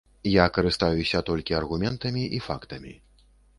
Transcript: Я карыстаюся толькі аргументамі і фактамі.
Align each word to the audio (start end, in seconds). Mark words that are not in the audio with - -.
Я 0.35 0.45
карыстаюся 0.55 1.21
толькі 1.29 1.57
аргументамі 1.59 2.25
і 2.39 2.43
фактамі. 2.49 2.99